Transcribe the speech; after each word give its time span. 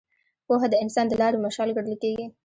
پوهه 0.47 0.67
د 0.71 0.75
انسان 0.83 1.05
د 1.09 1.13
لارې 1.21 1.37
مشال 1.45 1.69
ګڼل 1.77 1.95
کېږي. 2.03 2.25